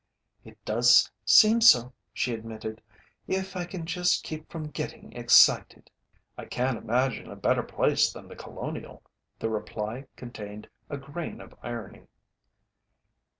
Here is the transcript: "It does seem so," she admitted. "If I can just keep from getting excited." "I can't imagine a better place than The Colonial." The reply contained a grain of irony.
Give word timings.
"It 0.43 0.57
does 0.65 1.11
seem 1.25 1.61
so," 1.61 1.93
she 2.11 2.33
admitted. 2.33 2.81
"If 3.27 3.55
I 3.55 3.65
can 3.65 3.85
just 3.85 4.23
keep 4.23 4.49
from 4.49 4.71
getting 4.71 5.13
excited." 5.13 5.91
"I 6.39 6.45
can't 6.45 6.75
imagine 6.79 7.29
a 7.29 7.35
better 7.35 7.61
place 7.61 8.11
than 8.11 8.27
The 8.27 8.35
Colonial." 8.35 9.03
The 9.37 9.51
reply 9.51 10.07
contained 10.15 10.67
a 10.89 10.97
grain 10.97 11.39
of 11.39 11.53
irony. 11.61 12.07